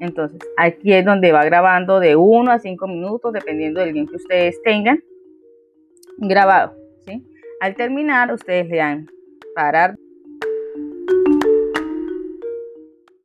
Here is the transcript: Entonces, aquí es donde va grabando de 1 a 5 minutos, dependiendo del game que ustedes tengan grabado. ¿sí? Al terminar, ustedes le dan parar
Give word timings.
Entonces, 0.00 0.40
aquí 0.56 0.92
es 0.92 1.04
donde 1.04 1.32
va 1.32 1.44
grabando 1.44 2.00
de 2.00 2.16
1 2.16 2.50
a 2.50 2.58
5 2.58 2.86
minutos, 2.86 3.32
dependiendo 3.32 3.80
del 3.80 3.94
game 3.94 4.06
que 4.06 4.16
ustedes 4.16 4.60
tengan 4.62 5.02
grabado. 6.18 6.74
¿sí? 7.06 7.24
Al 7.60 7.74
terminar, 7.74 8.32
ustedes 8.32 8.68
le 8.68 8.76
dan 8.76 9.06
parar 9.54 9.96